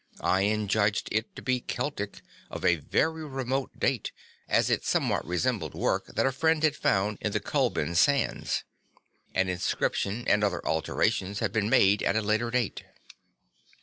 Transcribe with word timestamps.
Ian 0.25 0.67
judged 0.67 1.09
it 1.11 1.35
to 1.35 1.43
be 1.43 1.61
Keltic 1.61 2.23
of 2.49 2.65
a 2.65 2.77
very 2.77 3.23
remote 3.23 3.77
date 3.79 4.11
as 4.49 4.71
it 4.71 4.83
somewhat 4.83 5.23
resembled 5.27 5.75
work 5.75 6.07
that 6.15 6.25
a 6.25 6.31
friend 6.31 6.63
had 6.63 6.75
found 6.75 7.19
in 7.21 7.33
the 7.33 7.39
Culbin 7.39 7.93
sands. 7.93 8.63
An 9.35 9.47
inscription 9.47 10.27
and 10.27 10.43
other 10.43 10.65
alterations 10.65 11.37
had 11.37 11.51
been 11.51 11.69
made 11.69 12.01
at 12.01 12.15
a 12.15 12.21
later 12.23 12.49
date. 12.49 12.83